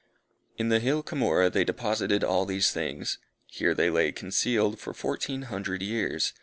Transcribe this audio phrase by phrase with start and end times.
[0.57, 3.19] In the hill Cumorah, they deposited all these things.
[3.45, 6.33] Here they lay concealed for fourteen hundred years.